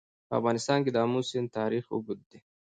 [0.27, 2.39] په افغانستان کې د آمو سیند تاریخ اوږد دی.